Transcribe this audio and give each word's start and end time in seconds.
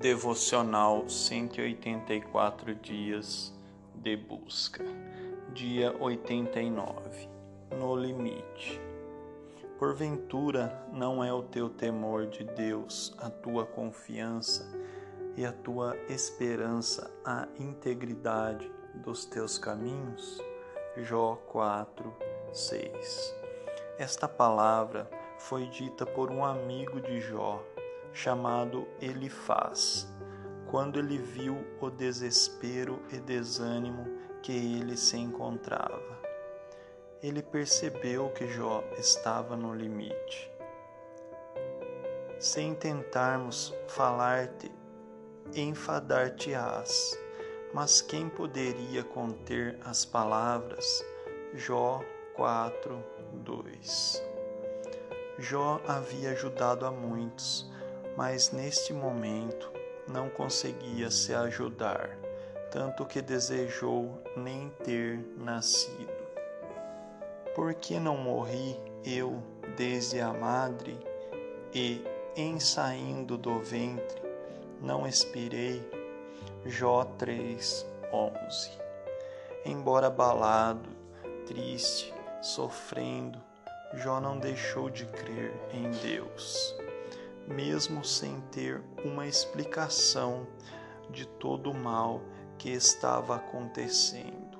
Devocional 0.00 1.08
184 1.08 2.72
dias 2.76 3.52
de 3.96 4.16
busca. 4.16 4.84
Dia 5.52 5.92
89. 5.98 7.28
No 7.76 7.96
limite. 7.96 8.80
Porventura 9.76 10.86
não 10.92 11.24
é 11.24 11.32
o 11.32 11.42
teu 11.42 11.68
temor 11.68 12.28
de 12.28 12.44
Deus, 12.44 13.12
a 13.18 13.28
tua 13.28 13.66
confiança 13.66 14.72
e 15.36 15.44
a 15.44 15.50
tua 15.50 15.96
esperança 16.08 17.10
a 17.24 17.48
integridade 17.58 18.70
dos 18.94 19.24
teus 19.24 19.58
caminhos? 19.58 20.40
Jó 20.98 21.34
4, 21.48 22.14
6. 22.52 23.34
Esta 23.98 24.28
palavra 24.28 25.10
foi 25.38 25.66
dita 25.66 26.06
por 26.06 26.30
um 26.30 26.44
amigo 26.44 27.00
de 27.00 27.20
Jó, 27.20 27.60
chamado 28.12 28.86
Elifaz, 29.00 30.06
quando 30.66 30.98
ele 30.98 31.18
viu 31.18 31.56
o 31.80 31.90
desespero 31.90 33.02
e 33.12 33.18
desânimo 33.18 34.06
que 34.42 34.52
ele 34.52 34.96
se 34.96 35.16
encontrava. 35.16 36.18
Ele 37.22 37.42
percebeu 37.42 38.30
que 38.30 38.46
Jó 38.46 38.84
estava 38.96 39.56
no 39.56 39.74
limite. 39.74 40.50
Sem 42.38 42.74
tentarmos 42.74 43.74
falar-te, 43.88 44.70
enfadar-te-ás, 45.54 47.18
mas 47.74 48.00
quem 48.00 48.28
poderia 48.28 49.02
conter 49.02 49.78
as 49.84 50.04
palavras? 50.04 51.04
Jó 51.54 52.00
4, 52.36 53.04
2 53.32 54.22
Jó 55.38 55.80
havia 55.86 56.30
ajudado 56.30 56.86
a 56.86 56.90
muitos, 56.90 57.70
mas 58.18 58.50
neste 58.50 58.92
momento 58.92 59.72
não 60.08 60.28
conseguia 60.28 61.08
se 61.08 61.32
ajudar, 61.32 62.18
tanto 62.68 63.06
que 63.06 63.22
desejou 63.22 64.20
nem 64.36 64.70
ter 64.82 65.24
nascido. 65.36 66.18
Por 67.54 67.72
que 67.74 68.00
não 68.00 68.16
morri 68.16 68.76
eu 69.04 69.40
desde 69.76 70.20
a 70.20 70.32
madre 70.32 70.98
e, 71.72 72.04
em 72.34 72.58
saindo 72.58 73.38
do 73.38 73.60
ventre, 73.60 74.20
não 74.80 75.06
expirei? 75.06 75.80
Jó 76.66 77.04
3:11. 77.04 78.72
Embora 79.64 80.08
abalado, 80.08 80.90
triste, 81.46 82.12
sofrendo, 82.42 83.40
Jó 83.94 84.20
não 84.20 84.40
deixou 84.40 84.90
de 84.90 85.06
crer 85.06 85.54
em 85.72 85.88
Deus, 85.92 86.76
mesmo 87.48 88.04
sem 88.04 88.40
ter 88.52 88.82
uma 89.04 89.26
explicação 89.26 90.46
de 91.10 91.26
todo 91.26 91.70
o 91.70 91.74
mal 91.74 92.20
que 92.58 92.70
estava 92.70 93.36
acontecendo. 93.36 94.58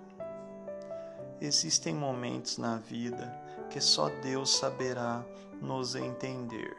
Existem 1.41 1.95
momentos 1.95 2.59
na 2.59 2.77
vida 2.79 3.33
que 3.71 3.81
só 3.81 4.09
Deus 4.09 4.57
saberá 4.57 5.25
nos 5.61 5.95
entender, 5.95 6.77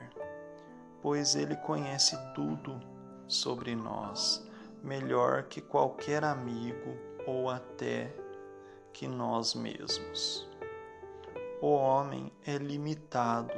pois 1.02 1.35
Ele 1.35 1.55
conhece 1.55 2.17
tudo 2.33 2.80
sobre 3.27 3.75
nós, 3.75 4.45
melhor 4.83 5.43
que 5.43 5.61
qualquer 5.61 6.23
amigo 6.23 6.97
ou 7.27 7.49
até 7.49 8.13
que 8.91 9.07
nós 9.07 9.53
mesmos. 9.53 10.49
O 11.61 11.67
homem 11.67 12.31
é 12.45 12.57
limitado. 12.57 13.53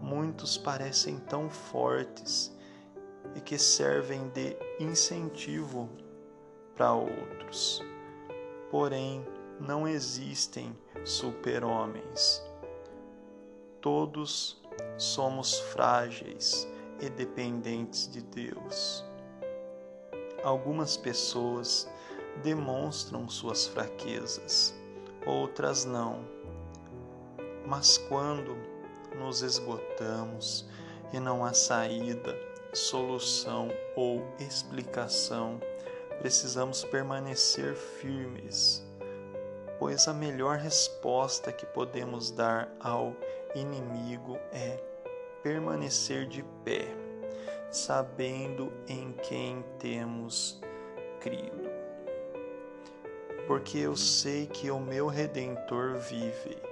Muitos 0.00 0.56
parecem 0.56 1.18
tão 1.18 1.48
fortes 1.48 2.56
e 3.34 3.40
que 3.40 3.58
servem 3.58 4.28
de 4.30 4.56
incentivo 4.78 5.88
para 6.74 6.92
outros. 6.92 7.82
Porém, 8.70 9.24
não 9.60 9.86
existem 9.86 10.76
super-homens. 11.04 12.42
Todos 13.80 14.62
somos 14.96 15.58
frágeis 15.58 16.66
e 17.00 17.10
dependentes 17.10 18.10
de 18.10 18.22
Deus. 18.22 19.04
Algumas 20.42 20.96
pessoas 20.96 21.88
demonstram 22.42 23.28
suas 23.28 23.66
fraquezas, 23.66 24.74
outras 25.26 25.84
não 25.84 26.24
mas 27.66 27.98
quando 27.98 28.56
nos 29.16 29.42
esgotamos 29.42 30.66
e 31.12 31.20
não 31.20 31.44
há 31.44 31.52
saída, 31.52 32.36
solução 32.72 33.68
ou 33.96 34.22
explicação, 34.38 35.60
precisamos 36.18 36.84
permanecer 36.84 37.74
firmes, 37.74 38.84
pois 39.78 40.06
a 40.06 40.14
melhor 40.14 40.58
resposta 40.58 41.52
que 41.52 41.66
podemos 41.66 42.30
dar 42.30 42.72
ao 42.80 43.14
inimigo 43.54 44.38
é 44.52 44.78
permanecer 45.42 46.26
de 46.26 46.44
pé, 46.64 46.86
sabendo 47.70 48.72
em 48.86 49.12
quem 49.12 49.64
temos 49.78 50.60
crido. 51.20 51.70
Porque 53.46 53.78
eu 53.78 53.96
sei 53.96 54.46
que 54.46 54.70
o 54.70 54.78
meu 54.78 55.08
redentor 55.08 55.96
vive 55.96 56.69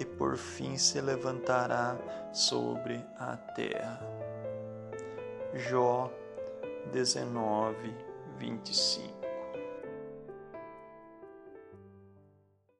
e 0.00 0.04
por 0.04 0.36
fim 0.38 0.78
se 0.78 0.98
levantará 1.00 1.96
sobre 2.32 3.04
a 3.18 3.36
terra. 3.36 4.00
Jó 5.54 6.10
19, 6.90 7.94
25 8.38 9.19